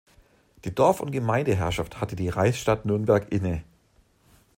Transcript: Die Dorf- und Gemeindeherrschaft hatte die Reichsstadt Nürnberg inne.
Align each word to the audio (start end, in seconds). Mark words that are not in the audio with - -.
Die 0.65 0.73
Dorf- 0.73 0.99
und 0.99 1.11
Gemeindeherrschaft 1.11 2.01
hatte 2.01 2.15
die 2.15 2.29
Reichsstadt 2.29 2.85
Nürnberg 2.87 3.31
inne. 3.31 3.63